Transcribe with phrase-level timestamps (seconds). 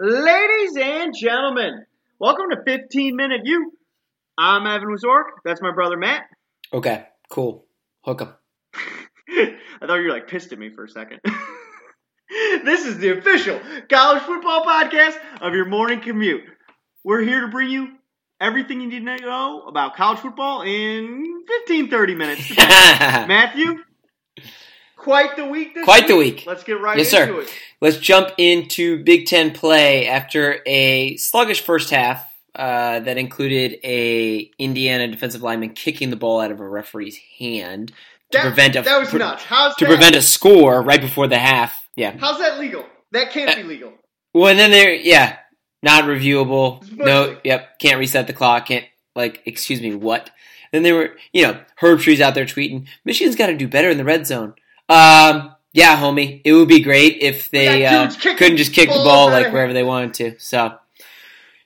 [0.00, 1.84] Ladies and gentlemen,
[2.18, 3.70] welcome to 15 Minute U.
[4.36, 5.26] I'm Evan Wazork.
[5.44, 6.24] That's my brother Matt.
[6.72, 7.64] Okay, cool.
[8.04, 8.34] Hook 'em.
[9.28, 11.20] I thought you were like pissed at me for a second.
[12.64, 16.42] this is the official college football podcast of your morning commute.
[17.04, 17.92] We're here to bring you
[18.40, 22.50] everything you need to know about college football in 15, 30 minutes.
[22.58, 23.76] Matthew,
[25.04, 26.36] quite the week Quite the week.
[26.36, 26.46] week.
[26.46, 27.40] Let's get right Yes, into sir.
[27.42, 27.54] it.
[27.80, 34.50] Let's jump into Big Ten play after a sluggish first half uh, that included a
[34.58, 37.88] Indiana defensive lineman kicking the ball out of a referee's hand
[38.30, 39.44] to That, prevent a that was pre- nuts.
[39.44, 39.90] How's to that?
[39.90, 41.86] prevent a score right before the half.
[41.96, 42.16] Yeah.
[42.18, 42.84] How's that legal?
[43.12, 43.92] That can't be legal.
[44.32, 45.36] Well, and then there, yeah,
[45.82, 46.90] not reviewable.
[46.96, 48.66] No, yep, can't reset the clock.
[48.66, 50.30] Can't like, excuse me, what?
[50.72, 53.96] Then they were, you know, Herbstreit's out there tweeting, Michigan's got to do better in
[53.98, 54.54] the red zone.
[54.88, 59.28] Um, yeah, homie, it would be great if they uh, couldn't just kick the ball
[59.28, 60.38] like wherever they wanted to.
[60.38, 60.76] So,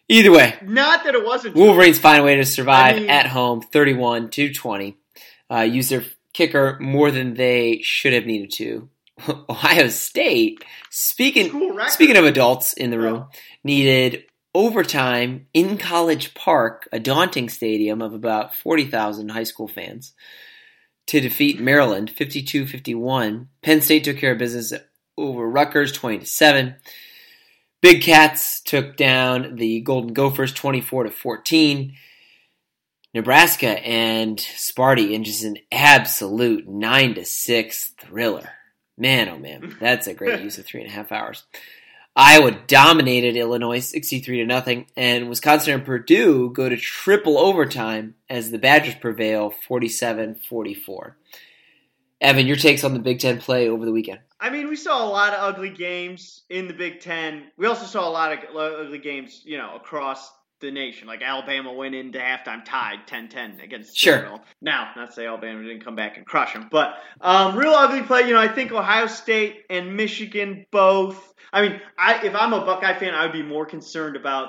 [0.09, 1.55] either way, Not that it wasn't.
[1.57, 4.97] Wolverines find a way to survive I mean- at home, thirty-one to twenty.
[5.51, 8.89] Uh, use their kicker more than they should have needed to.
[9.51, 13.31] Ohio State, speaking speaking of adults in the room, Oh.
[13.65, 20.15] needed overtime in College Park, a daunting stadium of about 40,000 high school fans,
[21.09, 23.47] to defeat Maryland 52-51.
[23.63, 24.73] Penn State took care of business
[25.17, 26.77] over Rutgers 20 to 7.
[27.81, 31.95] Big Cats took down the Golden Gophers 24 to 14.
[33.15, 38.51] Nebraska and Sparty in just an absolute 9 to 6 thriller.
[38.99, 41.45] Man, oh man, that's a great use of three and a half hours.
[42.21, 48.51] Iowa dominated Illinois 63 to nothing, and Wisconsin and Purdue go to triple overtime as
[48.51, 51.13] the Badgers prevail 47-44.
[52.21, 54.19] Evan, your takes on the Big Ten play over the weekend?
[54.41, 57.53] I mean, we saw a lot of ugly games in the Big Ten.
[57.57, 60.29] We also saw a lot of ugly games, you know, across
[60.61, 61.07] the nation.
[61.07, 64.41] Like Alabama went into halftime tied 10-10 against Sure.
[64.61, 68.03] Now, not to say Alabama didn't come back and crush them, but um, real ugly
[68.03, 68.23] play.
[68.23, 71.33] You know, I think Ohio State and Michigan both.
[71.53, 74.49] I mean, I if I'm a Buckeye fan, I would be more concerned about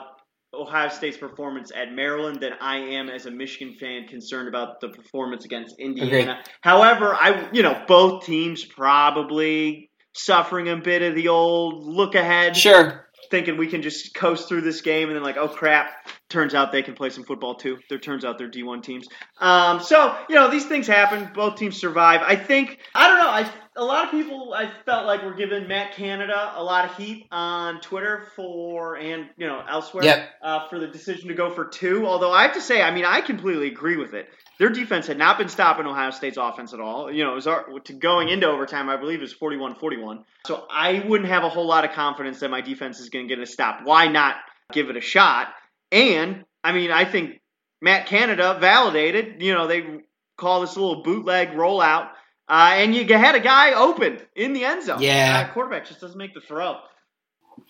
[0.53, 4.89] Ohio State's performance at Maryland than I am as a Michigan fan concerned about the
[4.89, 6.41] performance against Indiana.
[6.61, 12.57] However, I you know both teams probably suffering a bit of the old look ahead,
[12.57, 13.08] Sure.
[13.29, 16.71] Thinking we can just coast through this game, and then like, oh crap, turns out
[16.71, 17.79] they can play some football too.
[17.89, 19.07] There turns out they're D1 teams.
[19.39, 21.29] Um, so you know these things happen.
[21.33, 22.21] Both teams survive.
[22.23, 23.29] I think I don't know.
[23.29, 26.97] I a lot of people I felt like were giving Matt Canada a lot of
[26.97, 30.29] heat on Twitter for and you know elsewhere Yep.
[30.41, 32.05] uh, for the decision to go for two.
[32.05, 34.29] Although I have to say, I mean, I completely agree with it.
[34.59, 37.09] Their defense had not been stopping Ohio State's offense at all.
[37.09, 40.25] You know, it was our, to going into overtime, I believe it was 41-41.
[40.45, 43.33] So I wouldn't have a whole lot of confidence that my defense is going to
[43.33, 43.81] get a stop.
[43.85, 44.35] Why not
[44.73, 45.47] give it a shot?
[45.91, 47.41] And I mean, I think
[47.81, 49.41] Matt Canada validated.
[49.41, 50.01] You know, they
[50.37, 52.09] call this a little bootleg rollout,
[52.47, 55.01] uh, and you had a guy open in the end zone.
[55.01, 55.47] Yeah.
[55.49, 56.77] uh, quarterback just doesn't make the throw.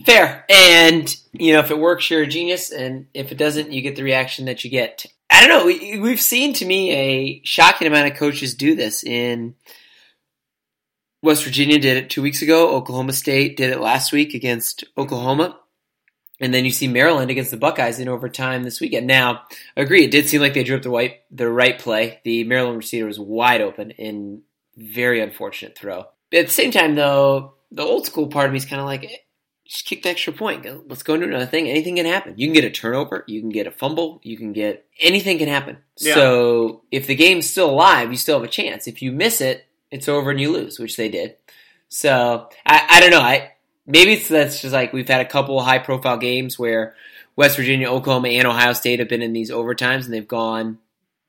[0.06, 0.46] Fair.
[0.50, 2.72] And, you know, if it works, you're a genius.
[2.72, 5.06] And if it doesn't, you get the reaction that you get.
[5.30, 5.66] I don't know.
[5.66, 9.04] We, we've seen, to me, a shocking amount of coaches do this.
[9.04, 9.56] In
[11.22, 12.76] West Virginia did it two weeks ago.
[12.76, 15.59] Oklahoma State did it last week against Oklahoma.
[16.40, 19.08] And then you see Maryland against the Buckeyes in overtime this weekend.
[19.08, 19.44] Now,
[19.76, 22.22] I agree, it did seem like they drew up the right, the right play.
[22.24, 24.44] The Maryland receiver was wide open in
[24.78, 26.06] very unfortunate throw.
[26.34, 29.04] At the same time, though, the old school part of me is kind of like,
[29.04, 29.18] eh,
[29.66, 30.66] just kick the extra point.
[30.90, 31.68] Let's go into another thing.
[31.68, 32.34] Anything can happen.
[32.38, 33.24] You can get a turnover.
[33.28, 34.20] You can get a fumble.
[34.24, 35.78] You can get anything can happen.
[36.00, 36.16] Yeah.
[36.16, 38.88] So if the game's still alive, you still have a chance.
[38.88, 41.36] If you miss it, it's over and you lose, which they did.
[41.88, 43.22] So I, I don't know.
[43.22, 43.52] I
[43.90, 46.96] maybe it's that's just like we've had a couple high profile games where
[47.36, 50.78] West Virginia, Oklahoma, and Ohio State have been in these overtimes and they've gone,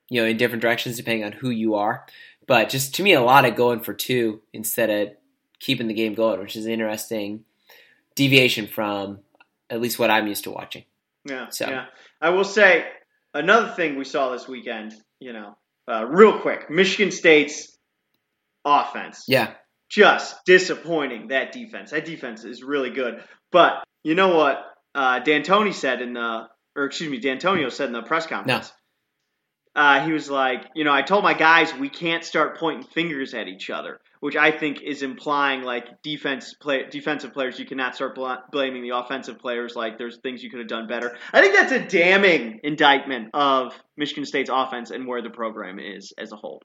[0.08, 2.04] you know, in different directions depending on who you are.
[2.46, 5.14] But just to me, a lot of going for two instead of
[5.58, 7.44] keeping the game going, which is an interesting
[8.14, 9.20] deviation from
[9.70, 10.84] at least what I'm used to watching.
[11.24, 11.86] Yeah, So- yeah.
[12.20, 12.86] I will say
[13.32, 14.94] another thing we saw this weekend.
[15.20, 17.76] You know, uh, real quick, Michigan State's
[18.64, 19.24] offense.
[19.28, 19.52] Yeah.
[19.90, 21.28] Just disappointing.
[21.28, 21.90] That defense.
[21.90, 23.22] That defense is really good.
[23.52, 24.64] But you know what?
[24.94, 28.72] Uh, D'Antoni said in the, or excuse me, D'Antonio said in the press conference.
[29.74, 33.34] Uh, he was like, you know, I told my guys we can't start pointing fingers
[33.34, 37.56] at each other, which I think is implying like defense play, defensive players.
[37.56, 39.76] You cannot start bl- blaming the offensive players.
[39.76, 41.16] Like there's things you could have done better.
[41.32, 46.12] I think that's a damning indictment of Michigan State's offense and where the program is
[46.18, 46.60] as a whole.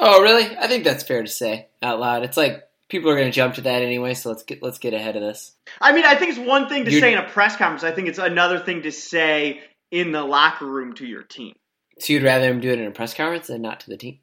[0.00, 0.56] Oh, really?
[0.56, 2.22] I think that's fair to say out loud.
[2.22, 4.14] It's like people are going to jump to that anyway.
[4.14, 5.54] So let's get let's get ahead of this.
[5.80, 7.84] I mean, I think it's one thing to You're, say in a press conference.
[7.84, 9.60] I think it's another thing to say
[9.90, 11.54] in the locker room to your team.
[11.98, 14.20] So you'd rather him do it in a press conference than not to the team?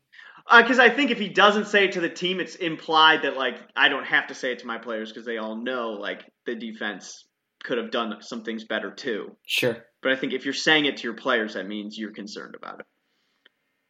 [0.52, 3.38] Because uh, I think if he doesn't say it to the team, it's implied that
[3.38, 6.24] like I don't have to say it to my players because they all know like
[6.46, 7.26] the defense
[7.64, 9.36] could have done some things better too.
[9.46, 9.78] Sure.
[10.02, 12.80] But I think if you're saying it to your players, that means you're concerned about
[12.80, 12.86] it.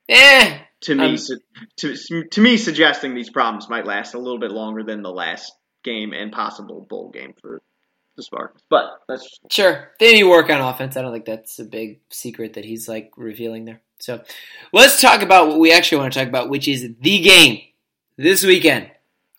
[0.10, 0.60] Eh.
[0.82, 1.18] To me, um,
[1.78, 1.96] to,
[2.30, 5.52] to me, suggesting these problems might last a little bit longer than the last
[5.84, 7.64] game and possible bowl game for
[8.16, 8.62] the Spartans.
[8.70, 9.92] But that's sure.
[10.00, 10.96] They need work on offense.
[10.96, 13.82] I don't think that's a big secret that he's like revealing there.
[14.00, 14.22] So
[14.72, 17.62] let's talk about what we actually want to talk about, which is the game
[18.18, 18.92] this weekend,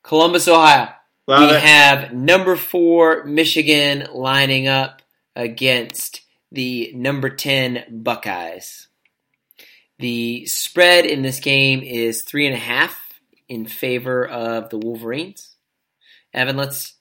[0.03, 0.89] Columbus, Ohio.
[1.29, 1.63] Love we it.
[1.63, 5.03] have number four Michigan lining up
[5.37, 8.88] against the number 10 Buckeyes.
[9.99, 12.97] The spread in this game is three and a half
[13.49, 15.57] in favor of the Wolverines.
[16.33, 16.95] Evan, let's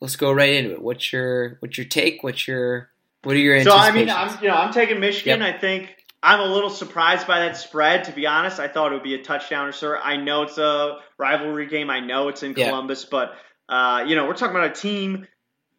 [0.00, 0.82] let's go right into it.
[0.82, 2.22] What's your what's your take?
[2.22, 2.90] What's your
[3.22, 3.72] what are your so?
[3.72, 5.40] I mean, I'm you know I'm taking Michigan.
[5.40, 5.54] Yep.
[5.54, 8.04] I think I'm a little surprised by that spread.
[8.04, 9.96] To be honest, I thought it would be a touchdown or so.
[9.96, 11.90] I know it's a rivalry game.
[11.90, 13.10] I know it's in Columbus, yep.
[13.10, 13.32] but
[13.68, 15.26] uh, you know we're talking about a team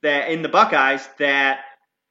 [0.01, 1.61] that in the Buckeyes that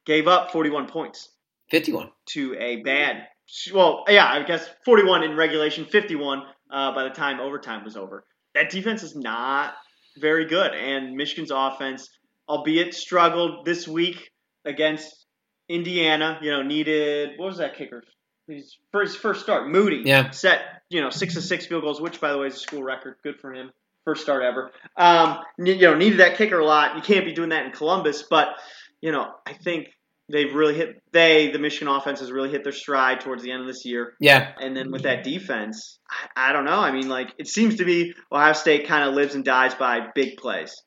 [0.05, 1.29] gave up 41 points.
[1.69, 3.27] 51 to a bad.
[3.73, 8.23] Well, yeah, I guess 41 in regulation, 51 uh, by the time overtime was over.
[8.53, 9.73] That defense is not
[10.17, 12.09] very good, and Michigan's offense,
[12.47, 14.31] albeit struggled this week
[14.65, 15.25] against
[15.67, 18.03] Indiana, you know, needed what was that kicker?
[18.47, 20.01] His first first start, Moody.
[20.03, 20.31] Yeah.
[20.31, 22.81] Set you know six to six field goals, which by the way is a school
[22.81, 23.15] record.
[23.23, 23.71] Good for him.
[24.05, 24.71] First start ever.
[24.97, 26.95] Um, you know, needed that kicker a lot.
[26.95, 28.55] You can't be doing that in Columbus, but
[29.01, 29.89] you know, I think
[30.29, 33.61] they've really hit they the Michigan offense has really hit their stride towards the end
[33.61, 34.13] of this year.
[34.19, 34.53] Yeah.
[34.59, 35.99] And then with that defense,
[36.35, 36.79] I, I don't know.
[36.79, 40.07] I mean, like it seems to be Ohio State kind of lives and dies by
[40.13, 40.81] big plays.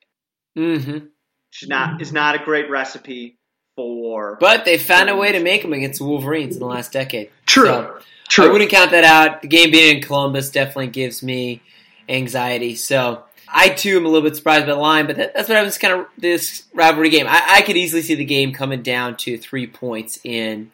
[0.56, 1.06] Mm-hmm.
[1.52, 3.38] It's not it's not a great recipe
[3.76, 4.36] for.
[4.40, 7.30] But they found a way to make them against the Wolverines in the last decade.
[7.46, 7.66] True.
[7.66, 7.98] So
[8.28, 8.48] True.
[8.48, 9.42] I wouldn't count that out.
[9.42, 11.60] The game being in Columbus definitely gives me
[12.08, 12.74] anxiety.
[12.74, 15.58] So I too am a little bit surprised by the line, but that, that's what
[15.58, 17.26] I was kind of this rivalry game.
[17.26, 20.70] I, I, could easily see the game coming down to three points in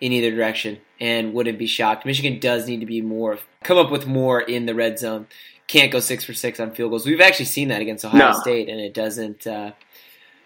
[0.00, 2.04] in either direction, and wouldn't be shocked.
[2.04, 5.26] Michigan does need to be more come up with more in the red zone.
[5.66, 7.06] Can't go six for six on field goals.
[7.06, 8.38] We've actually seen that against Ohio no.
[8.38, 9.72] State, and it doesn't uh,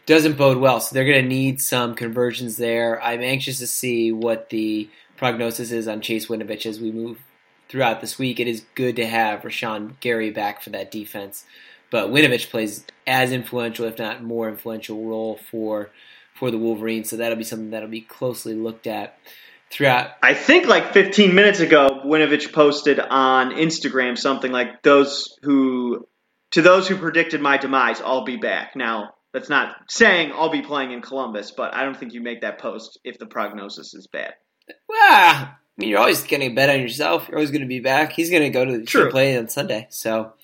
[0.06, 0.80] doesn't bode well.
[0.80, 3.02] So they're going to need some conversions there.
[3.02, 7.18] I'm anxious to see what the prognosis is on Chase Winovich as we move
[7.70, 8.40] throughout this week.
[8.40, 11.44] It is good to have Rashan Gary back for that defense.
[11.90, 15.90] But Winovich plays as influential, if not more influential, role for
[16.34, 17.08] for the Wolverines.
[17.08, 19.18] So that'll be something that'll be closely looked at
[19.70, 20.10] throughout.
[20.22, 26.06] I think like 15 minutes ago, Winovich posted on Instagram something like those who
[26.52, 28.74] to those who predicted my demise, I'll be back.
[28.74, 32.40] Now that's not saying I'll be playing in Columbus, but I don't think you make
[32.40, 34.34] that post if the prognosis is bad.
[34.88, 35.50] Well,
[35.80, 37.28] I mean, you're always going to bet on yourself.
[37.28, 38.12] You're always going to be back.
[38.12, 39.10] He's going to go to the True.
[39.10, 39.86] play on Sunday.
[39.90, 40.34] So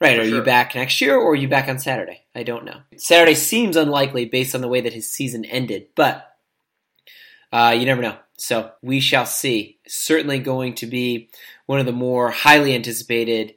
[0.00, 0.18] Right.
[0.18, 0.36] Are sure.
[0.36, 2.24] you back next year or are you back on Saturday?
[2.34, 2.80] I don't know.
[2.96, 6.36] Saturday seems unlikely based on the way that his season ended, but
[7.52, 8.16] uh, you never know.
[8.36, 9.78] So we shall see.
[9.86, 11.30] Certainly going to be
[11.66, 13.54] one of the more highly anticipated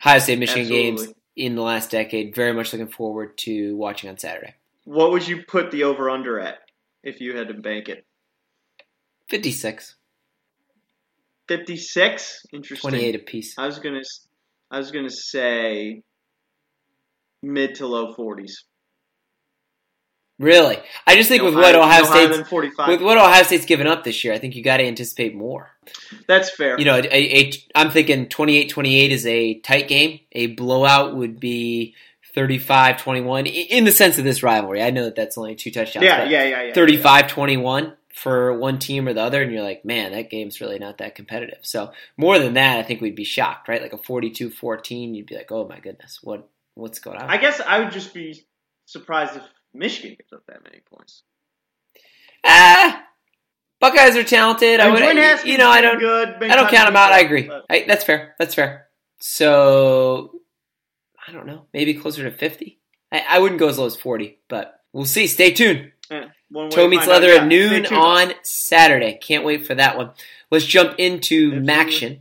[0.00, 1.06] Ohio State Michigan Absolutely.
[1.06, 2.34] games in the last decade.
[2.34, 4.54] Very much looking forward to watching on Saturday.
[4.84, 6.58] What would you put the over under at
[7.02, 8.06] if you had to bank it?
[9.28, 9.96] 56.
[11.48, 12.46] 56?
[12.52, 12.90] Interesting.
[12.90, 13.54] 28 apiece.
[13.58, 14.02] I was to
[14.70, 16.02] I was going to say
[17.42, 18.52] mid to low 40s.
[20.40, 22.50] Really, I just think no with higher, what Ohio no State's
[22.88, 25.70] with what Ohio State's given up this year, I think you got to anticipate more.
[26.26, 26.76] That's fair.
[26.76, 30.18] You know, a, a, I'm thinking 28-28 is a tight game.
[30.32, 31.94] A blowout would be
[32.36, 34.82] 35-21 in the sense of this rivalry.
[34.82, 36.04] I know that that's only two touchdowns.
[36.04, 36.74] Yeah, yeah, yeah, yeah.
[36.74, 40.98] 35-21 for one team or the other, and you're like, man, that game's really not
[40.98, 41.58] that competitive.
[41.62, 43.82] So more than that, I think we'd be shocked, right?
[43.82, 47.28] Like a 42-14, you'd be like, oh my goodness, what what's going on?
[47.28, 48.44] I guess I would just be
[48.86, 49.42] surprised if
[49.72, 51.22] Michigan gives up that many points.
[52.44, 53.04] Ah,
[53.80, 54.78] Buckeyes are talented.
[54.78, 57.12] I, would, you know, I don't, good, I don't count them out.
[57.12, 57.50] I agree.
[57.68, 58.36] I, that's fair.
[58.38, 58.86] That's fair.
[59.20, 60.40] So
[61.26, 62.78] I don't know, maybe closer to 50.
[63.10, 65.26] I, I wouldn't go as low as 40, but we'll see.
[65.26, 65.90] Stay tuned.
[66.10, 66.28] Yeah.
[66.70, 69.18] Toe meets leather at noon on Saturday.
[69.20, 70.10] Can't wait for that one.
[70.50, 72.20] Let's jump into MACtion.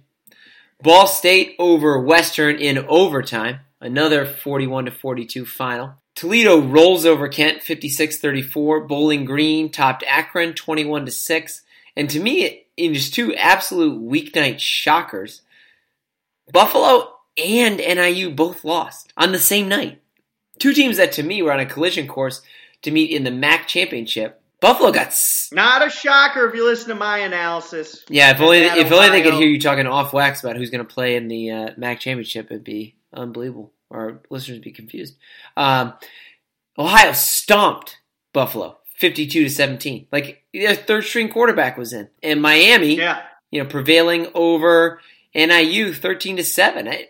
[0.81, 3.59] Ball State over Western in overtime.
[3.79, 5.95] Another 41 to 42 final.
[6.15, 8.87] Toledo rolls over Kent 56-34.
[8.87, 11.61] Bowling Green topped Akron 21 to 6.
[11.95, 15.41] And to me, in just two absolute weeknight shockers,
[16.51, 20.01] Buffalo and NIU both lost on the same night.
[20.59, 22.41] Two teams that to me were on a collision course
[22.83, 24.39] to meet in the MAC championship.
[24.61, 28.03] Buffalo got s- Not a shocker if you listen to my analysis.
[28.07, 28.31] yeah.
[28.31, 30.93] If only if only they could hear you talking off wax about who's going to
[30.93, 33.73] play in the uh, MAC championship, it'd be unbelievable.
[33.91, 35.17] Our listeners would be confused.
[35.57, 35.93] Um,
[36.77, 37.99] Ohio stomped
[38.31, 40.07] Buffalo, fifty-two to seventeen.
[40.11, 43.21] Like their third string quarterback was in, and Miami, Yeah.
[43.51, 44.99] you know, prevailing over
[45.35, 46.87] NIU, thirteen to seven.
[46.87, 47.09] I,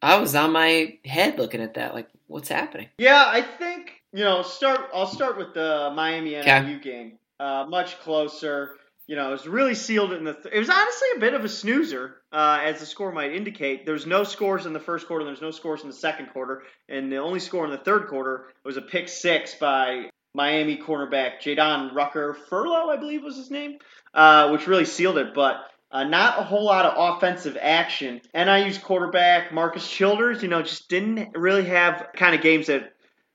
[0.00, 2.88] I was on my head looking at that, like, what's happening?
[2.98, 4.42] Yeah, I think you know.
[4.42, 4.90] Start.
[4.94, 6.30] I'll start with the Miami.
[6.30, 7.18] NIU game.
[7.38, 8.76] Uh, much closer.
[9.08, 10.34] You know, it was really sealed in the.
[10.34, 13.84] Th- it was honestly a bit of a snoozer, uh, as the score might indicate.
[13.84, 15.24] There's no scores in the first quarter.
[15.24, 18.46] There's no scores in the second quarter, and the only score in the third quarter
[18.64, 23.78] was a pick six by Miami cornerback Jadon Rucker Furlow, I believe was his name,
[24.14, 25.34] uh, which really sealed it.
[25.34, 25.56] But
[25.90, 28.22] uh, not a whole lot of offensive action.
[28.34, 32.94] NIU's quarterback Marcus Childers, you know, just didn't really have kind of games that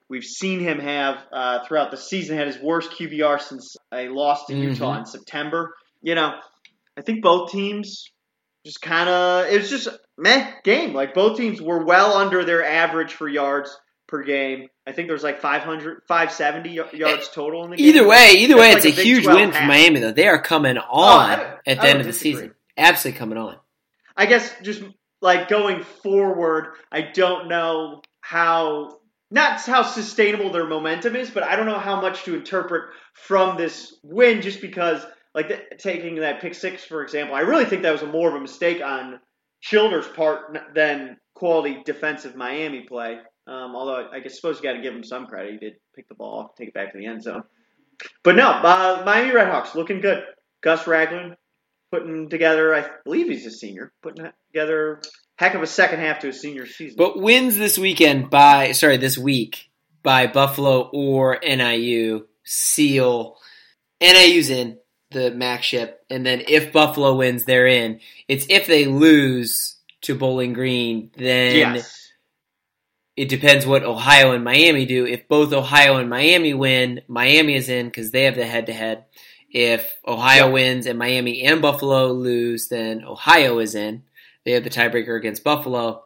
[0.10, 2.38] we've seen him have uh, throughout the season.
[2.38, 5.00] Had his worst QBR since a loss to Utah Mhm.
[5.00, 5.74] in September.
[6.02, 6.34] You know,
[6.98, 8.06] I think both teams
[8.66, 9.88] just kind of it was just
[10.18, 10.94] meh game.
[10.94, 13.76] Like both teams were well under their average for yards
[14.08, 14.68] per game.
[14.86, 17.88] I think there was like 500, 570 yards total in the game.
[17.88, 19.62] Either way, either way, That's it's a a huge 12 win for.
[19.66, 20.14] Miami, though.
[20.14, 22.34] They are coming on I don't- at the end of the disagree.
[22.34, 22.56] season.
[22.78, 23.58] Absolutely coming on.
[24.16, 24.82] I guess just
[25.22, 31.55] like going forward, I don't know how not how sustainable their momentum is, but I
[31.55, 35.05] don't know how much to interpret from this win just because
[35.36, 38.29] like the, taking that pick six for example, I really think that was a more
[38.29, 39.19] of a mistake on
[39.62, 43.19] Childers' part than quality defensive Miami play.
[43.48, 45.53] Um, although I guess suppose you got to give him some credit.
[45.53, 47.43] He did pick the ball take it back to the end zone.
[48.24, 50.24] But no, uh, Miami Redhawks looking good.
[50.62, 51.36] Gus Ragland
[51.91, 55.01] putting together, I believe he's a senior, putting together
[55.38, 56.98] heck of a second half to his senior season.
[56.98, 59.70] But wins this weekend by, sorry, this week
[60.03, 63.38] by Buffalo or NIU seal.
[64.01, 64.77] NIU's in
[65.12, 68.01] the MAC ship, and then if Buffalo wins, they're in.
[68.27, 72.12] It's if they lose to Bowling Green, then yes.
[73.15, 75.06] it depends what Ohio and Miami do.
[75.06, 78.74] If both Ohio and Miami win, Miami is in because they have the head to
[78.74, 79.06] head.
[79.50, 80.51] If Ohio Yeah.
[80.51, 84.03] wins and Miami and Buffalo lose, then Ohio is in.
[84.48, 86.06] They have the tiebreaker against Buffalo.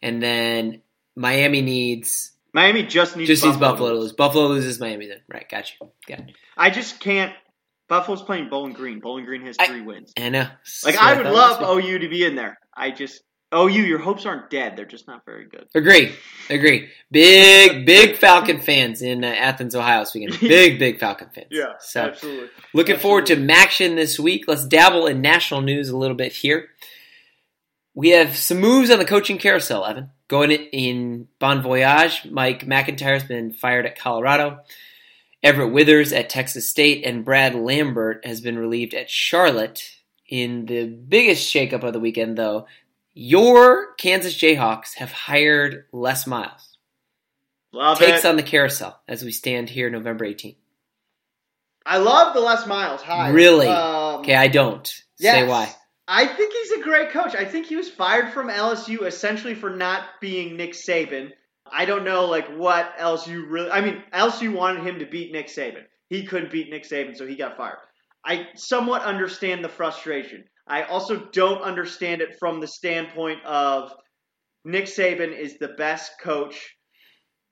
[0.00, 0.80] And then
[1.14, 4.12] Miami needs Miami just needs just Buffalo needs Buffalo to lose.
[4.14, 5.18] Buffalo loses Miami then.
[5.30, 5.90] Right, got you.
[6.08, 6.34] Got you.
[6.56, 7.34] I just can't.
[7.90, 9.00] Buffalo's playing Bowling Green.
[9.00, 10.14] Bowling Green has I- three wins.
[10.18, 10.48] I know.
[10.86, 12.58] Like So I would love OU to be in there.
[12.74, 13.20] I just
[13.54, 14.74] OU, your hopes aren't dead.
[14.74, 15.66] They're just not very good.
[15.74, 16.14] Agree.
[16.48, 16.88] Agree.
[17.10, 20.40] Big, big Falcon fans in uh, Athens, Ohio this weekend.
[20.40, 21.48] Big, big Falcon fans.
[21.80, 22.48] So absolutely.
[22.72, 23.54] Looking forward to Absolutely.
[23.54, 24.44] MACtion this week.
[24.48, 26.70] Let's dabble in national news a little bit here.
[27.94, 30.10] We have some moves on the coaching carousel, Evan.
[30.28, 34.60] Going in Bon Voyage, Mike McIntyre's been fired at Colorado.
[35.42, 39.82] Everett Withers at Texas State and Brad Lambert has been relieved at Charlotte.
[40.28, 42.66] In the biggest shakeup of the weekend, though,
[43.12, 46.78] your Kansas Jayhawks have hired Les Miles.
[47.72, 48.28] Love Takes it.
[48.28, 50.56] on the carousel as we stand here November 18th.
[51.84, 53.32] I love the Les Miles hire.
[53.32, 53.66] Really?
[53.66, 54.86] Um, Okay, I don't.
[55.16, 55.74] Say why.
[56.08, 57.34] I think he's a great coach.
[57.34, 61.30] I think he was fired from LSU essentially for not being Nick Saban.
[61.70, 63.70] I don't know like what LSU really.
[63.70, 65.84] I mean, LSU wanted him to beat Nick Saban.
[66.08, 67.78] He couldn't beat Nick Saban, so he got fired.
[68.24, 70.44] I somewhat understand the frustration.
[70.66, 73.92] I also don't understand it from the standpoint of
[74.64, 76.76] Nick Saban is the best coach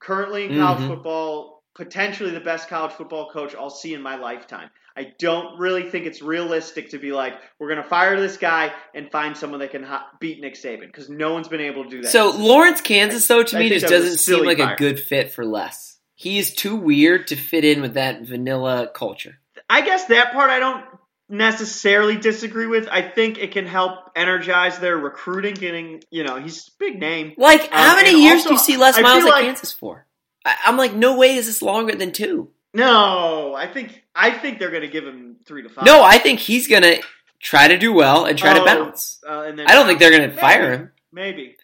[0.01, 0.87] currently in college Mhm.
[0.87, 4.69] football, potentially the best college football coach I'll see in my lifetime.
[4.95, 8.73] I don't really think it's realistic to be like, we're going to fire this guy
[8.93, 11.89] and find someone that can ho- beat Nick Saban because no one's been able to
[11.89, 12.11] do that.
[12.11, 14.59] So Lawrence, Kansas, though, to I me think just that was a doesn't seem like
[14.59, 15.97] a good fit for Les.
[16.15, 19.39] He is too weird to fit in with that vanilla culture.
[19.69, 20.83] I guess that part I don't
[21.29, 22.87] necessarily disagree with.
[22.91, 25.53] I think it can help energize their recruiting.
[25.53, 27.33] Getting, you know, he's a big name.
[27.37, 30.05] Like, how Um, many years also, do you see Les Miles at like- Kansas for?
[30.45, 32.49] I, I'm like, no way is this longer than two.
[32.73, 35.85] No, I think I think they're going to give him three to five.
[35.85, 36.97] No, I think he's gonna
[37.39, 39.19] try to do well and try to Oh, bounce.
[39.27, 40.39] uh, and then I don't think they're gonna Maybe.
[40.39, 40.91] fire him.
[41.11, 41.55] Maybe.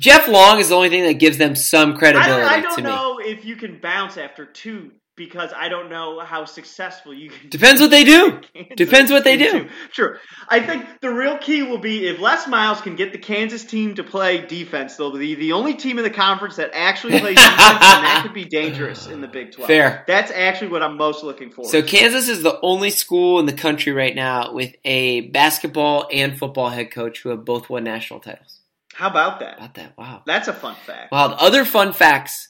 [0.00, 2.76] Jeff Long is the only thing that gives them some I credibility don't, I don't
[2.76, 2.82] me.
[2.84, 7.50] know if you can bounce after two because I don't know how successful you can.
[7.50, 8.40] Depends what they do.
[8.76, 9.68] Depends what they do.
[9.92, 10.18] Sure.
[10.48, 13.96] I think the real key will be if Les Miles can get the Kansas team
[13.96, 17.58] to play defense, they'll be the only team in the conference that actually plays defense,
[17.58, 19.66] and that could be dangerous in the Big 12.
[19.66, 20.04] Fair.
[20.06, 21.64] That's actually what I'm most looking for.
[21.66, 26.38] So Kansas is the only school in the country right now with a basketball and
[26.38, 28.60] football head coach who have both won national titles.
[28.94, 29.58] How about that?
[29.58, 30.22] About that, wow.
[30.26, 31.12] That's a fun fact.
[31.12, 31.28] Wow.
[31.28, 32.48] The other fun facts: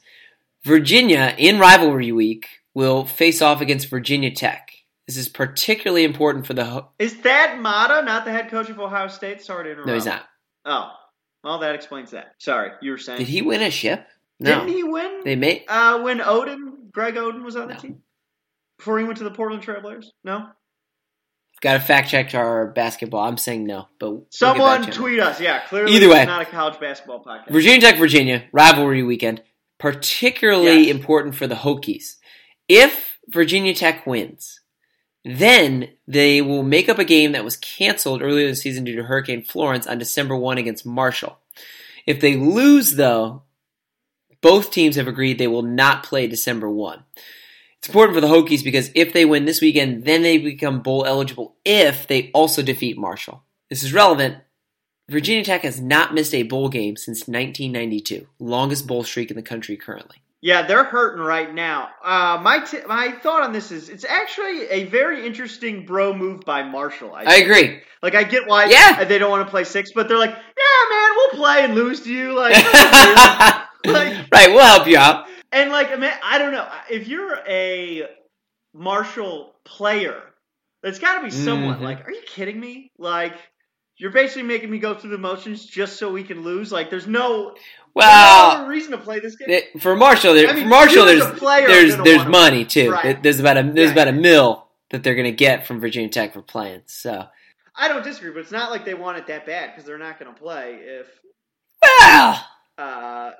[0.64, 4.70] Virginia in rivalry week will face off against Virginia Tech.
[5.08, 6.64] This is particularly important for the.
[6.64, 9.42] Ho- is Thad Matta not the head coach of Ohio State?
[9.42, 9.88] Sorry to interrupt.
[9.88, 10.22] No, he's not.
[10.64, 10.90] Oh,
[11.42, 12.34] well, that explains that.
[12.38, 13.18] Sorry, you were saying.
[13.18, 14.06] Did he win a ship?
[14.38, 14.60] No.
[14.64, 15.22] Didn't he win?
[15.24, 17.74] They made uh, when Oden, Greg Oden, was on No.
[17.74, 18.02] the team
[18.78, 20.06] before he went to the Portland Trailblazers.
[20.22, 20.46] No.
[21.60, 23.22] got to fact check our basketball.
[23.26, 24.92] I'm saying no, but we'll Someone it.
[24.94, 25.40] tweet us.
[25.40, 26.24] Yeah, clearly Either way.
[26.26, 27.50] not a college basketball podcast.
[27.50, 29.42] Virginia Tech, Virginia rivalry weekend,
[29.80, 30.94] particularly Yes.
[30.94, 32.16] important for the Hokies.
[32.68, 34.60] If Virginia Tech wins,
[35.24, 39.04] then they will make up a game that was canceled earlier this season due to
[39.04, 41.38] Hurricane Florence on December 1 against Marshall.
[42.06, 43.42] If they lose, though,
[44.40, 47.02] both teams have agreed they will not play December 1.
[47.78, 51.04] It's important for the Hokies because if they win this weekend, then they become bowl
[51.04, 53.44] eligible if they also defeat Marshall.
[53.68, 54.38] This is relevant
[55.08, 59.42] Virginia Tech has not missed a bowl game since 1992, longest bowl streak in the
[59.42, 60.18] country currently.
[60.40, 61.88] Yeah, they're hurting right now.
[62.04, 66.42] Uh, my t- my thought on this is it's actually a very interesting bro move
[66.42, 67.12] by Marshall.
[67.12, 67.80] I, I agree.
[68.02, 69.02] Like I get why Yeah.
[69.04, 72.00] they don't want to play six, but they're like, yeah, man, we'll play and lose
[72.02, 72.34] to you.
[72.38, 72.54] Like,
[73.84, 75.26] like right, we'll help you out.
[75.50, 78.06] and like, I mean, I don't know if you're a
[78.74, 80.22] Marshall player,
[80.84, 81.78] it's got to be someone.
[81.78, 81.82] Mhm.
[81.82, 82.92] Like, are you kidding me?
[82.98, 83.34] Like.
[83.98, 86.70] You're basically making me go through the motions just so we can lose.
[86.70, 89.50] Like, there's no, there's no Well, reason to play this game.
[89.50, 92.64] it- for Marshall, there, I mean, for Marshall, you as a there's there's there's money
[92.64, 92.90] too.
[92.92, 93.20] Right.
[93.22, 93.92] There's about a there's Right.
[93.92, 96.82] about a mill that they're going to get from Virginia Tech for playing.
[96.86, 97.26] So,
[97.74, 100.18] I don't disagree, but it's not like they want it that bad because they're not
[100.20, 101.06] going to play if
[102.00, 102.46] well,
[102.78, 103.30] uh,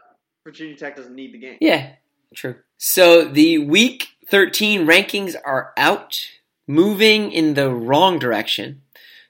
[0.44, 1.58] Virginia Tech doesn't need the game.
[1.60, 1.92] yeah,
[2.34, 2.56] true.
[2.78, 6.20] So the Week 13 rankings are out,
[6.66, 8.82] moving in the wrong direction.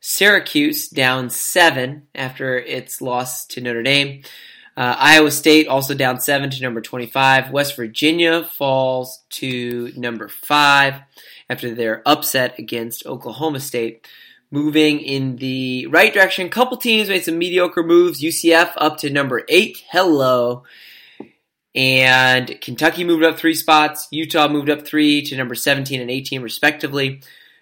[0.09, 4.23] Syracuse down seven after its loss to Notre Dame.
[4.75, 7.51] Uh, Iowa State also down seven to number 25.
[7.51, 10.95] West Virginia falls to number five
[11.51, 14.09] after their upset against Oklahoma State.
[14.51, 18.23] Moving in the right direction, couple teams made some mediocre moves.
[18.23, 19.85] UCF up to number eight.
[19.91, 20.63] Hello.
[21.75, 24.09] And Kentucky moved up three spots.
[24.11, 27.21] Utah moved up three to number 17 and 18, respectively.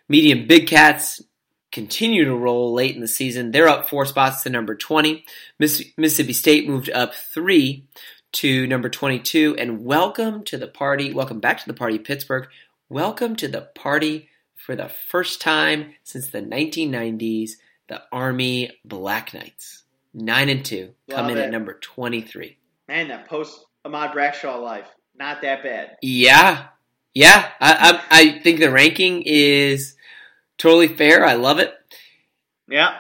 [0.09, 1.21] Medium Big Cats
[1.77, 3.51] continue to roll late in the season.
[3.51, 5.27] They're up four spots to number 20.
[5.59, 7.85] Mississippi State moved up three
[8.33, 9.57] to number 22.
[9.59, 11.13] And welcome to the party.
[11.13, 12.49] Welcome back to the party, Pittsburgh.
[12.89, 17.51] Welcome to the party for the first time since the 1990s.
[17.89, 19.83] The Army Black Knights,
[20.15, 21.43] nine and two, come in it.
[21.43, 22.57] at number 23.
[22.89, 25.99] Man, that post Ahmad Bradshaw life, not that bad.
[26.01, 26.69] Yeah,
[27.13, 27.51] yeah.
[27.61, 29.96] I, I I think the ranking is
[30.59, 31.25] totally fair.
[31.25, 31.75] I love it.
[32.69, 32.97] Yeah.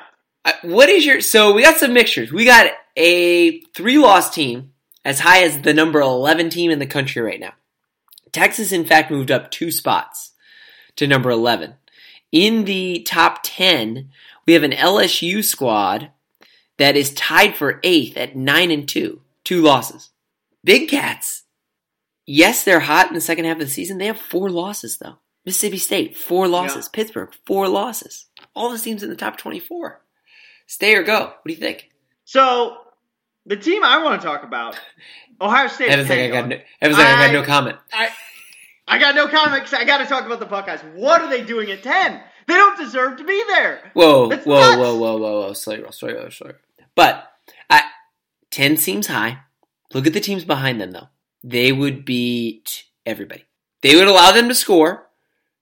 [0.62, 1.20] What is your?
[1.20, 2.32] So we got some mixtures.
[2.32, 4.72] We got a three-loss team
[5.04, 7.52] as high as the number eleven team in the country right now.
[8.32, 10.32] Texas, in fact, moved up two spots
[10.96, 11.74] to number eleven.
[12.30, 14.10] In the top ten,
[14.46, 16.10] we have an LSU squad
[16.78, 20.10] that is tied for eighth at nine and two, two losses.
[20.62, 21.44] Big Cats,
[22.26, 23.98] yes, they're hot in the second half of the season.
[23.98, 25.18] They have four losses though.
[25.46, 26.88] Mississippi State, four losses.
[26.88, 28.26] Pittsburgh, four losses.
[28.54, 30.02] All the teams in the top twenty-four.
[30.66, 31.20] Stay or go.
[31.20, 31.88] What do you think?
[32.24, 32.76] So
[33.46, 34.78] the team I want to talk about,
[35.40, 35.88] Ohio State.
[35.90, 37.78] Evan's like, I got no, Evan's like, I got no comment.
[37.92, 38.08] I,
[38.88, 39.72] I got no comments.
[39.72, 40.80] I got to talk about the Buckeyes.
[40.94, 42.20] What are they doing at ten?
[42.48, 43.90] They don't deserve to be there.
[43.94, 44.76] Whoa, That's whoa, nuts.
[44.78, 46.52] whoa, whoa, whoa, whoa, slow roll, slow roll, slow.
[46.96, 47.30] But
[47.70, 47.82] I,
[48.50, 49.38] ten seems high.
[49.94, 51.08] Look at the teams behind them, though.
[51.44, 53.44] They would beat everybody.
[53.82, 55.05] They would allow them to score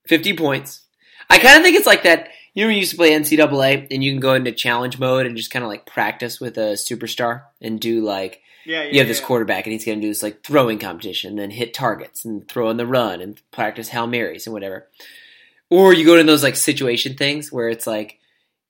[0.07, 0.83] fifty points.
[1.31, 2.29] I kind of think it's like that.
[2.57, 5.51] You know, used to play NCAA, and you can go into challenge mode and just
[5.51, 8.93] kind of like practice with a superstar and do like Yeah, yeah.
[8.93, 9.27] you have this yeah.
[9.27, 12.47] quarterback and he's going to do this like throwing competition, and then hit targets and
[12.49, 14.87] throw in the run and practice hail marys and whatever.
[15.69, 18.21] Or you go to those like situation things where it's like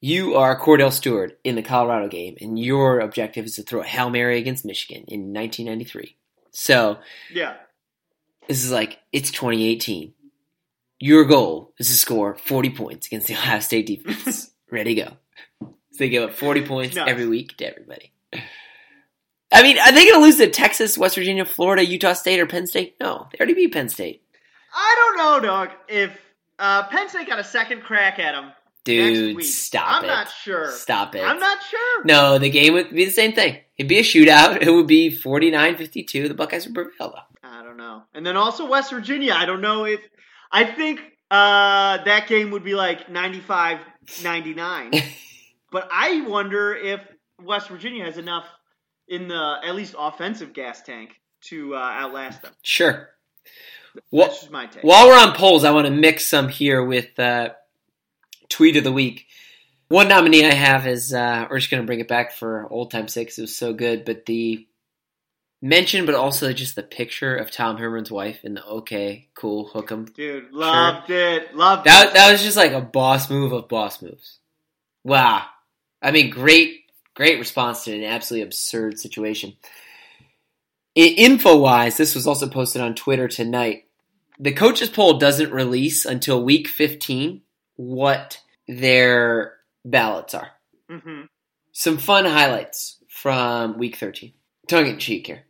[0.00, 3.84] you are Kordell Stewart in the Colorado game, and your objective is to throw a
[3.84, 6.16] hail mary against Michigan in 1993.
[6.52, 6.98] So
[7.30, 7.56] Yeah.
[8.48, 10.14] this is like it's 2018.
[11.00, 14.50] Your goal is to score 40 points against the Ohio State defense.
[14.70, 15.16] Ready go.
[15.61, 17.11] So they give up 40 points Nuts.
[17.11, 18.12] every week to everybody.
[19.52, 22.46] I mean, are they going to lose to Texas, West Virginia, Florida, Utah State, or
[22.46, 22.96] Penn State?
[23.00, 24.22] No, they already beat Penn State.
[24.74, 25.70] I don't know, dog.
[25.88, 26.11] If
[26.59, 28.50] uh, Penn State got a second crack at them
[28.85, 30.07] Dude, stop it.
[30.07, 30.70] I'm not sure.
[30.70, 31.24] Stop it.
[31.24, 32.04] I'm not sure.
[32.04, 33.59] No, the game would be the same thing.
[33.78, 34.61] It'd be a shootout.
[34.61, 36.28] It would be 49-52.
[36.28, 37.48] The Buckeyes would prevail, though.
[37.48, 38.02] I don't know.
[38.12, 39.33] And then also West Virginia.
[39.33, 40.00] I don't know if
[40.54, 41.00] I think
[41.32, 45.02] uh, that game would be like 95-99.
[45.72, 47.00] but I wonder if
[47.42, 48.46] West Virginia has enough
[49.08, 51.10] in the at least offensive gas tank
[51.48, 52.52] to uh, outlast them.
[52.62, 53.08] Sure.
[54.12, 54.84] Well, That's my take.
[54.84, 57.50] While we're on polls, I want to mix some here with uh,
[58.48, 59.26] tweet of the week.
[59.88, 62.92] One nominee I have is uh, we're just going to bring it back for old
[62.92, 63.28] time's sake.
[63.36, 64.68] It was so good, but the
[65.64, 69.90] mention, but also just the picture of Tom Herman's wife in the okay, cool, hook
[69.90, 70.05] 'em.
[70.05, 71.42] Dude, loved shirt.
[71.42, 71.57] it.
[71.57, 72.09] Loved that.
[72.09, 72.14] It.
[72.14, 74.40] That was just like a boss move of boss moves.
[75.03, 75.46] Wow.
[76.03, 76.83] I mean, great,
[77.14, 79.55] great response to an absolutely absurd situation.
[80.94, 83.85] Info wise, this was also posted on Twitter tonight.
[84.38, 87.40] The coaches poll doesn't release until week 15
[87.77, 90.50] what their ballots are.
[90.90, 91.22] Mm-hmm.
[91.72, 94.35] Some fun highlights from week 13.
[94.68, 95.44] Tongue in cheek here.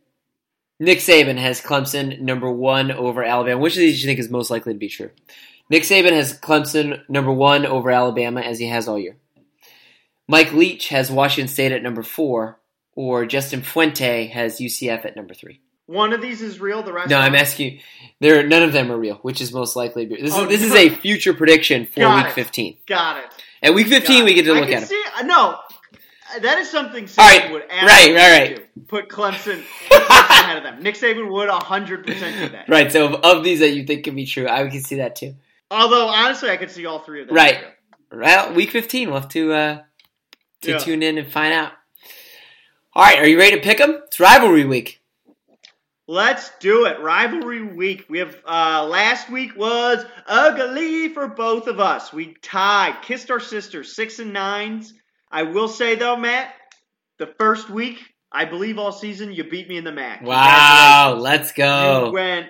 [0.79, 3.59] Nick Saban has Clemson number one over Alabama.
[3.59, 5.11] Which of these do you think is most likely to be true?
[5.69, 9.15] Nick Saban has Clemson number one over Alabama as he has all year.
[10.27, 12.59] Mike Leach has Washington State at number four,
[12.95, 15.61] or Justin Fuente has UCF at number three.
[15.87, 16.81] One of these is real.
[16.81, 17.09] The rest.
[17.09, 17.79] No, I'm asking you.
[18.19, 19.15] There, none of them are real.
[19.17, 20.05] Which is most likely?
[20.05, 22.33] This oh, is this is oh, a future prediction for Got week it.
[22.33, 22.77] 15.
[22.87, 23.25] Got it.
[23.61, 25.25] At week 15, we get to look at see, it.
[25.25, 25.59] No,
[26.41, 27.51] that is something Saban right.
[27.51, 28.55] would right, right, right.
[28.55, 28.81] Do.
[28.87, 30.83] Put Clemson, put Clemson ahead of them.
[30.83, 32.69] Nick Saban would 100% do that.
[32.69, 35.15] Right, so of, of, these that you think can be true, I can see that
[35.15, 35.35] too.
[35.71, 37.35] Although, honestly, I could see all three of them.
[37.35, 37.59] Right.
[38.11, 39.81] Well, week 15, we'll have to, uh,
[40.61, 40.77] to yeah.
[40.77, 41.71] tune in and find out.
[42.93, 44.01] All right, are you ready to pick them?
[44.05, 45.01] It's rivalry week.
[46.07, 47.01] Let's do it.
[47.01, 48.05] Rivalry week.
[48.07, 52.13] We have uh, last week was ugly for both of us.
[52.13, 54.93] We tied, kissed our sisters, six and nines.
[55.31, 56.53] I will say though, Matt,
[57.19, 57.99] the first week,
[58.31, 60.21] I believe all season, you beat me in the MAC.
[60.21, 62.07] Wow, let's go.
[62.07, 62.47] You went,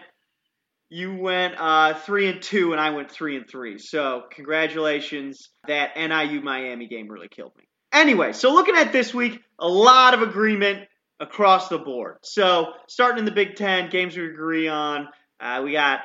[0.89, 3.77] you went uh, three and two, and I went three and three.
[3.77, 5.49] So congratulations.
[5.67, 7.65] That NIU Miami game really killed me.
[7.93, 10.87] Anyway, so looking at this week, a lot of agreement
[11.19, 12.17] across the board.
[12.23, 15.07] So starting in the Big Ten, games we agree on.
[15.39, 16.01] Uh, we got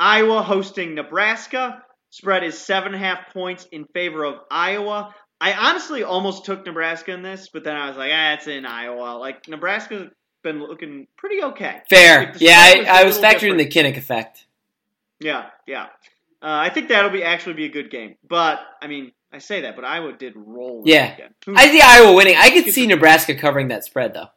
[0.00, 1.82] Iowa hosting Nebraska.
[2.10, 5.14] Spread is seven and a half points in favor of Iowa.
[5.40, 8.66] I honestly almost took Nebraska in this, but then I was like, ah, it's in
[8.66, 9.18] Iowa.
[9.18, 10.10] Like Nebraska's
[10.42, 11.82] been looking pretty okay.
[11.88, 12.56] Fair, like, yeah.
[12.58, 13.58] I, I was factoring different.
[13.58, 14.46] the Kinnick effect.
[15.20, 15.86] Yeah, yeah.
[16.40, 18.16] Uh, I think that'll be actually be a good game.
[18.28, 20.82] But I mean, I say that, but Iowa did roll.
[20.86, 21.16] Yeah,
[21.48, 22.36] I see Iowa winning.
[22.36, 24.28] I could see Nebraska covering that spread though.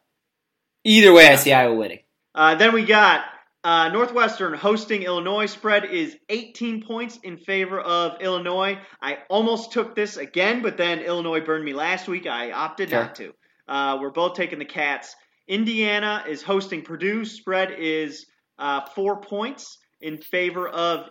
[0.84, 2.00] Either way, I see Iowa winning.
[2.34, 3.24] Uh, then we got
[3.63, 5.45] uh, Northwestern hosting Illinois.
[5.45, 8.80] Spread is 18 points in favor of Illinois.
[9.02, 12.26] I almost took this again, but then Illinois burned me last week.
[12.26, 13.00] I opted sure.
[13.00, 13.34] not to.
[13.67, 15.15] Uh, we're both taking the Cats.
[15.47, 17.24] Indiana is hosting Purdue.
[17.24, 18.26] Spread is
[18.58, 21.10] uh, four points in favor of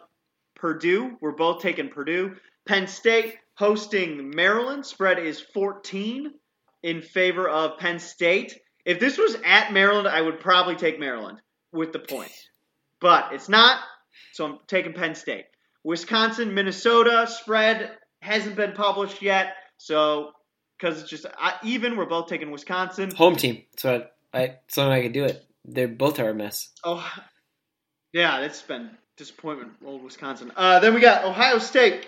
[0.57, 1.17] Purdue.
[1.21, 2.37] We're both taking Purdue.
[2.67, 4.85] Penn State hosting Maryland.
[4.85, 6.33] Spread is 14
[6.83, 8.59] in favor of Penn State.
[8.85, 11.41] If this was at Maryland, I would probably take Maryland
[11.73, 12.49] with the points.
[13.01, 13.81] But it's not,
[14.33, 15.47] so I'm taking Penn State.
[15.85, 20.33] Wisconsin, Minnesota spread hasn't been published yet, so
[20.79, 23.11] because it's just I, even, we're both taking Wisconsin.
[23.17, 23.63] Home team.
[23.77, 25.43] So I, so I can do it.
[25.65, 26.71] They both are a mess.
[26.85, 27.07] Oh,
[28.13, 29.73] yeah, it's been disappointment.
[29.85, 30.53] Old Wisconsin.
[30.57, 32.07] Uh, then we got Ohio State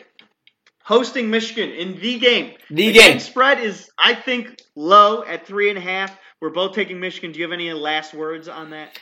[0.83, 2.55] hosting Michigan in the game.
[2.68, 3.11] The, the game.
[3.12, 6.16] game spread is, I think, low at three and a half.
[6.40, 7.33] We're both taking Michigan.
[7.33, 8.98] Do you have any last words on that?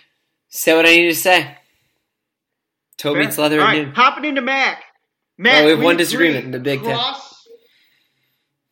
[0.51, 1.57] Say what I need to say.
[2.99, 3.31] Toe Fair.
[3.43, 3.95] leather All right, noon.
[3.95, 4.83] hopping into Mac.
[5.39, 6.99] Mac, oh, we have one disagreement in the Big Ten.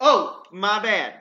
[0.01, 1.15] Oh, my bad.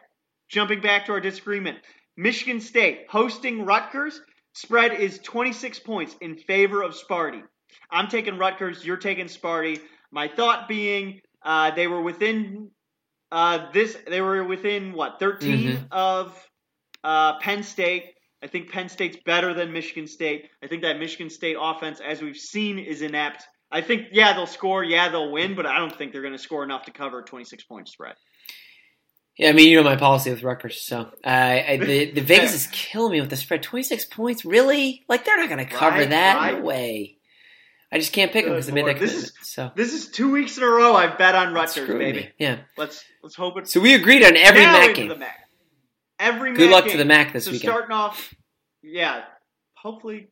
[0.50, 1.78] Jumping back to our disagreement.
[2.17, 4.20] Michigan State hosting Rutgers.
[4.54, 7.43] Spread is 26 points in favor of Sparty.
[7.91, 8.84] I'm taking Rutgers.
[8.84, 9.80] You're taking Sparty.
[10.12, 12.72] My thought being uh, they were within
[13.32, 13.96] uh, this.
[14.08, 15.84] They were within what 13 mm-hmm.
[15.91, 16.38] of
[17.04, 18.13] uh, Penn State.
[18.43, 20.50] I think Penn State's better than Michigan State.
[20.63, 23.43] I think that Michigan State offense, as we've seen, is inept.
[23.71, 26.39] I think, yeah, they'll score, yeah, they'll win, but I don't think they're going to
[26.39, 28.15] score enough to cover a 26 point spread.
[29.38, 32.54] Yeah, I mean, you know my policy with Rutgers, so uh, I, the, the Vegas
[32.54, 33.62] is killing me with the spread.
[33.63, 35.04] 26 points, really?
[35.10, 36.38] Like, they're not going to cover right, that.
[36.38, 36.58] Right.
[36.58, 37.17] No way.
[37.91, 40.30] I just can't pick them because I made that this is, so this is two
[40.32, 42.19] weeks in a row I've bet on Rutgers, baby.
[42.19, 42.30] Me.
[42.38, 43.69] Yeah, let's let's hope it.
[43.69, 45.17] So we agreed on every Mac game.
[45.17, 45.46] Mac.
[46.19, 46.91] Every good Mac luck game.
[46.93, 47.71] to the Mac this so weekend.
[47.71, 48.34] Starting off,
[48.82, 49.23] yeah,
[49.75, 50.30] hopefully,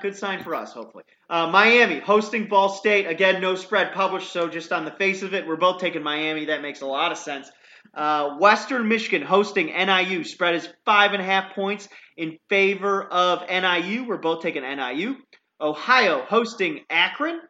[0.00, 0.72] good sign for us.
[0.72, 3.40] Hopefully, uh, Miami hosting Ball State again.
[3.40, 6.46] No spread published, so just on the face of it, we're both taking Miami.
[6.46, 7.50] That makes a lot of sense.
[7.94, 10.24] Uh, Western Michigan hosting NIU.
[10.24, 14.06] Spread is five and a half points in favor of NIU.
[14.06, 15.16] We're both taking NIU.
[15.60, 17.40] Ohio hosting Akron.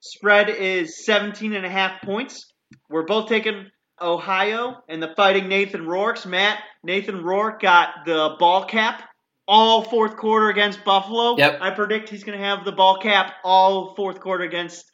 [0.00, 2.52] Spread is 17 and a half points.
[2.90, 6.26] We're both taking Ohio, and the Fighting Nathan Rourke's.
[6.26, 9.02] Matt, Nathan Rourke got the ball cap
[9.46, 11.36] all fourth quarter against Buffalo.
[11.36, 11.58] Yep.
[11.60, 14.90] I predict he's going to have the ball cap all fourth quarter against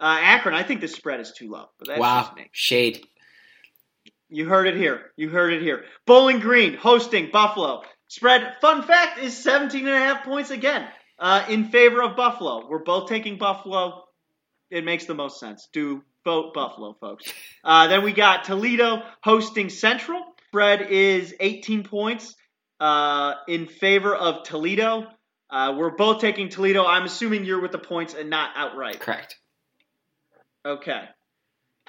[0.00, 0.54] uh, Akron.
[0.54, 1.66] I think the spread is too low.
[1.96, 2.34] wow.
[2.52, 3.04] Shade.
[4.28, 5.12] You heard it here.
[5.16, 5.84] You heard it here.
[6.06, 7.82] Bowling Green hosting Buffalo.
[8.08, 10.86] Spread, fun fact, is 17 and a half points again
[11.18, 12.68] uh, in favor of Buffalo.
[12.68, 14.04] We're both taking Buffalo.
[14.70, 15.68] It makes the most sense.
[15.72, 17.32] Do vote Buffalo, folks.
[17.64, 20.22] Uh, then we got Toledo hosting Central.
[20.48, 22.34] Spread is 18 points
[22.80, 25.06] uh, in favor of Toledo.
[25.50, 26.84] Uh, we're both taking Toledo.
[26.84, 29.00] I'm assuming you're with the points and not outright.
[29.00, 29.36] Correct.
[30.64, 31.04] Okay.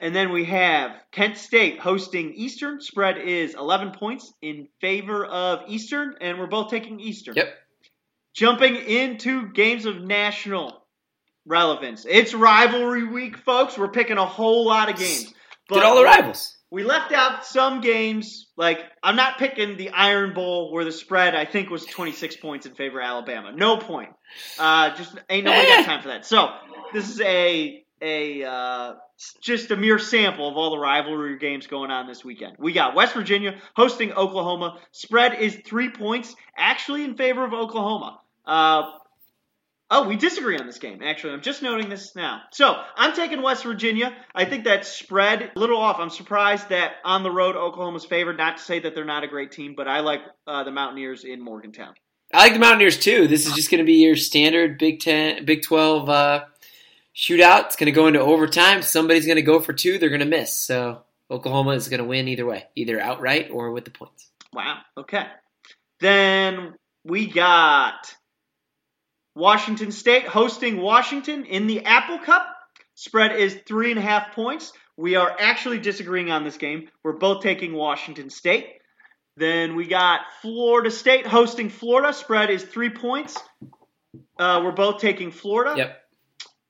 [0.02, 2.80] And then we have Kent State hosting Eastern.
[2.80, 7.36] Spread is 11 points in favor of Eastern, and we're both taking Eastern.
[7.36, 7.54] Yep.
[8.34, 10.79] Jumping into games of national
[11.45, 12.06] relevance.
[12.08, 13.78] It's rivalry week, folks.
[13.78, 15.34] We're picking a whole lot of games.
[15.67, 16.56] But Get all the rivals.
[16.71, 18.47] We left out some games.
[18.56, 22.65] Like, I'm not picking the Iron Bowl where the spread, I think, was 26 points
[22.67, 23.52] in favor of Alabama.
[23.56, 24.10] No point.
[24.60, 26.25] Uh, just ain't nobody got time for that.
[26.25, 26.49] So,
[26.93, 28.93] this is a a uh,
[29.41, 32.56] just a mere sample of all the rivalry games going on this weekend.
[32.60, 34.80] We got West Virginia hosting Oklahoma.
[34.91, 38.19] Spread is three points, actually in favor of Oklahoma.
[38.45, 38.91] Uh,
[39.89, 41.02] oh, we disagree on this game.
[41.04, 42.41] Actually, I'm just noting this now.
[42.52, 44.15] So I'm taking West Virginia.
[44.34, 45.97] I think that spread a little off.
[45.99, 48.38] I'm surprised that on the road Oklahoma's favored.
[48.38, 51.23] Not to say that they're not a great team, but I like uh, the Mountaineers
[51.23, 51.93] in Morgantown.
[52.34, 53.28] I like the Mountaineers too.
[53.28, 56.10] This is just going to be your standard Big Ten, Big Twelve.
[56.10, 56.45] Uh
[57.19, 57.65] shootout.
[57.65, 58.82] It's going to go into overtime.
[58.82, 59.97] Somebody's going to go for two.
[59.97, 60.56] They're going to miss.
[60.56, 64.30] So Oklahoma is going to win either way, either outright or with the points.
[64.54, 64.80] Wow.
[64.97, 65.25] Okay.
[65.99, 68.15] Then we got
[69.39, 72.45] Washington State hosting Washington in the Apple Cup.
[72.95, 74.73] Spread is three and a half points.
[74.97, 76.89] We are actually disagreeing on this game.
[77.04, 78.67] We're both taking Washington State.
[79.38, 82.12] Then we got Florida State hosting Florida.
[82.12, 83.38] Spread is three points.
[84.38, 85.75] Uh, we're both taking Florida.
[85.78, 86.02] Yep.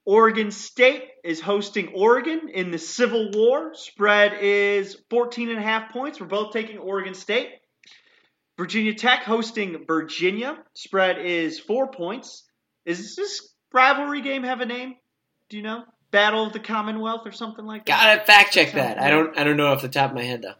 [0.05, 3.71] Oregon State is hosting Oregon in the Civil War.
[3.73, 6.21] Spread is 14 and a half points.
[6.21, 7.49] We're both taking Oregon State.
[8.59, 10.55] Virginia Tech hosting Virginia.
[10.75, 12.43] Spread is four points.
[12.85, 14.95] Is this rivalry game have a name?
[15.49, 15.83] Do you know?
[16.11, 18.17] Battle of the Commonwealth or something like that?
[18.17, 18.99] Gotta fact check that.
[18.99, 20.55] I don't I don't know off the top of my head though.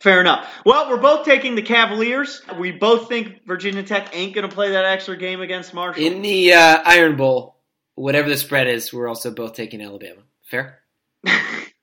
[0.00, 0.50] Fair enough.
[0.64, 2.40] Well, we're both taking the Cavaliers.
[2.58, 6.02] We both think Virginia Tech ain't going to play that extra game against Marshall.
[6.02, 7.56] In the uh, Iron Bowl,
[7.96, 10.22] whatever the spread is, we're also both taking Alabama.
[10.44, 10.80] Fair?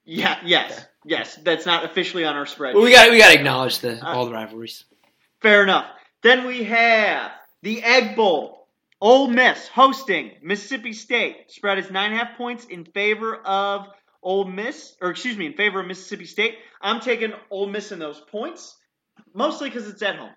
[0.04, 0.40] yeah.
[0.44, 0.74] Yes.
[0.74, 0.90] Fair.
[1.06, 1.36] Yes.
[1.44, 2.74] That's not officially on our spread.
[2.74, 4.84] Well, we got we got to acknowledge the uh, all the rivalries.
[5.40, 5.86] Fair enough.
[6.24, 8.57] Then we have the Egg Bowl.
[9.00, 11.52] Ole Miss hosting Mississippi State.
[11.52, 13.88] Spread is nine and a half points in favor of
[14.24, 16.58] Ole Miss, or excuse me, in favor of Mississippi State.
[16.82, 18.76] I'm taking Ole Miss in those points,
[19.34, 20.34] mostly because it's at home.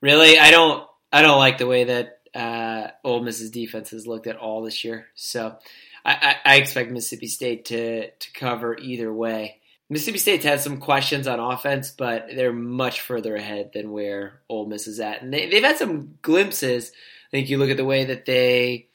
[0.00, 0.86] Really, I don't.
[1.12, 4.84] I don't like the way that uh, Ole Miss's defense has looked at all this
[4.84, 5.06] year.
[5.14, 5.56] So
[6.04, 9.60] I, I, I expect Mississippi State to to cover either way.
[9.88, 14.66] Mississippi State's had some questions on offense, but they're much further ahead than where Ole
[14.66, 16.92] Miss is at, and they, they've had some glimpses.
[17.30, 18.88] I think you look at the way that they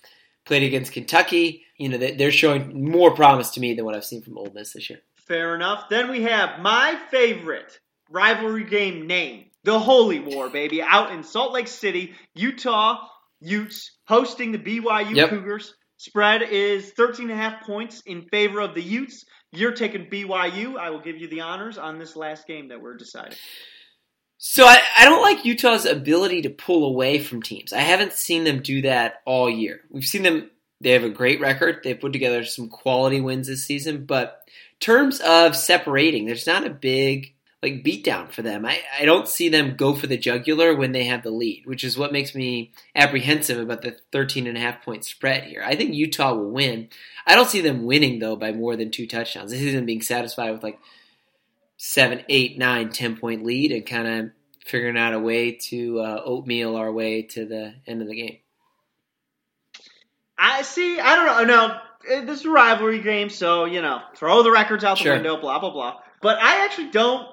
[0.45, 1.63] played against Kentucky.
[1.77, 4.73] You know, they're showing more promise to me than what I've seen from Ole Miss
[4.73, 4.99] this year.
[5.15, 5.89] Fair enough.
[5.89, 11.53] Then we have my favorite rivalry game name, the Holy War, baby, out in Salt
[11.53, 13.07] Lake City, Utah
[13.39, 15.29] Utes hosting the BYU yep.
[15.29, 15.73] Cougars.
[15.97, 19.25] Spread is 13 and a half points in favor of the Utes.
[19.51, 20.77] You're taking BYU.
[20.77, 23.37] I will give you the honors on this last game that we're deciding.
[24.47, 27.73] So I, I don't like Utah's ability to pull away from teams.
[27.73, 29.81] I haven't seen them do that all year.
[29.89, 31.79] We've seen them they have a great record.
[31.83, 34.47] They've put together some quality wins this season, but
[34.79, 38.67] terms of separating, there's not a big like beatdown for them.
[38.67, 41.83] I, I don't see them go for the jugular when they have the lead, which
[41.83, 45.63] is what makes me apprehensive about the 13 and a half point spread here.
[45.65, 46.89] I think Utah will win.
[47.25, 49.51] I don't see them winning though by more than two touchdowns.
[49.51, 50.77] I see them being satisfied with like
[51.77, 54.31] seven, eight, nine, ten point lead and kind of
[54.65, 58.37] figuring out a way to uh, oatmeal our way to the end of the game.
[60.37, 60.99] I see.
[60.99, 61.79] I don't know.
[62.07, 65.13] No, this is a rivalry game, so you know, throw the records out the sure.
[65.13, 65.39] window.
[65.39, 65.99] Blah blah blah.
[66.21, 67.27] But I actually don't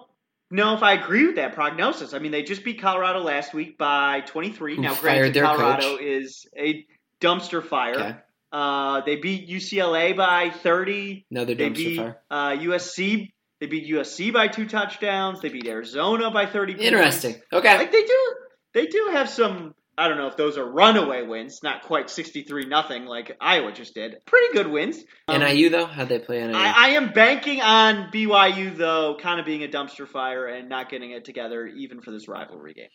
[0.50, 2.12] know if I agree with that prognosis.
[2.12, 4.76] I mean, they just beat Colorado last week by 23.
[4.76, 6.02] Who now, granted, Colorado coach.
[6.02, 6.86] is a
[7.20, 7.94] dumpster fire.
[7.94, 8.16] Okay.
[8.52, 11.26] Uh, they beat UCLA by 30.
[11.30, 12.20] Another they dumpster beat, fire.
[12.30, 13.32] Uh, USC.
[13.62, 15.40] They beat USC by two touchdowns.
[15.40, 16.84] They beat Arizona by 30.
[16.84, 17.36] Interesting.
[17.52, 17.78] Okay.
[17.78, 18.34] Like they do.
[18.74, 22.66] They do have some I don't know if those are runaway wins, not quite 63
[22.66, 24.16] nothing like Iowa just did.
[24.26, 24.98] Pretty good wins.
[25.28, 26.56] Um, NIU though, how'd they play NIU?
[26.56, 30.90] I, I, am banking on BYU though, kind of being a dumpster fire and not
[30.90, 32.88] getting it together even for this rivalry game,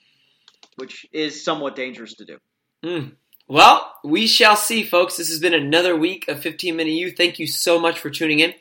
[0.76, 2.38] which is somewhat dangerous to do.
[2.84, 3.16] Mm.
[3.48, 5.16] Well, we shall see, folks.
[5.16, 7.12] This has been another week of 15 Minute U.
[7.12, 8.54] Thank you so much for tuning in.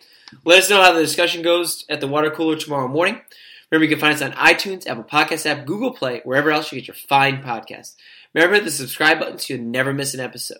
[0.44, 3.20] Let us know how the discussion goes at the water cooler tomorrow morning.
[3.70, 6.78] Remember, you can find us on iTunes, Apple Podcast app, Google Play, wherever else you
[6.78, 7.96] get your fine podcasts.
[8.32, 10.58] Remember the subscribe button so you'll never miss an episode.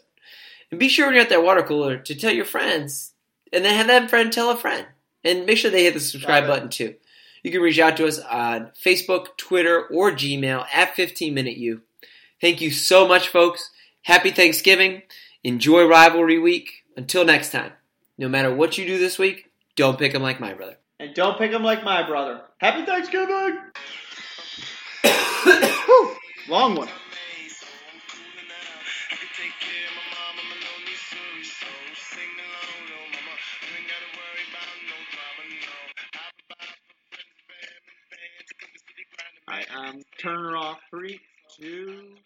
[0.70, 3.12] And be sure when you're at that water cooler to tell your friends,
[3.52, 4.86] and then have that friend tell a friend.
[5.22, 6.96] And make sure they hit the subscribe button too.
[7.42, 11.82] You can reach out to us on Facebook, Twitter, or Gmail at 15 Minute U.
[12.40, 13.70] Thank you so much, folks.
[14.02, 15.02] Happy Thanksgiving.
[15.44, 16.84] Enjoy Rivalry Week.
[16.96, 17.72] Until next time,
[18.18, 19.45] no matter what you do this week,
[19.76, 20.76] don't pick him like my brother.
[20.98, 22.40] And don't pick him like my brother.
[22.58, 23.60] Happy Thanksgiving!
[26.48, 26.88] Long one.
[39.48, 40.78] Alright, um, turn her off.
[40.90, 41.20] Three,
[41.56, 42.16] two,